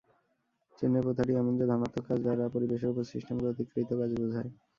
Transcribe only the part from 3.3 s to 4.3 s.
কর্তৃক কৃত কাজ